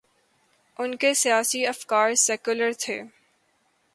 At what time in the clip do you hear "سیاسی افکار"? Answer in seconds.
1.13-2.13